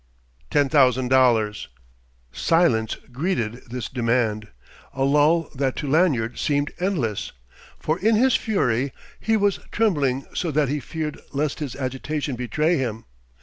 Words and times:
"Ten 0.49 0.67
thousand 0.67 1.09
dollars." 1.09 1.67
Silence 2.31 2.95
greeted 3.11 3.69
this 3.69 3.87
demand, 3.87 4.47
a 4.95 5.03
lull 5.03 5.51
that 5.53 5.75
to 5.75 5.87
Lanyard 5.87 6.39
seemed 6.39 6.71
endless. 6.79 7.33
For 7.77 7.99
in 7.99 8.15
his 8.15 8.35
fury 8.35 8.93
he 9.19 9.37
was 9.37 9.59
trembling 9.71 10.25
so 10.33 10.49
that 10.49 10.69
he 10.69 10.79
feared 10.79 11.21
lest 11.33 11.59
his 11.59 11.75
agitation 11.75 12.35
betray 12.35 12.77
him. 12.79 13.05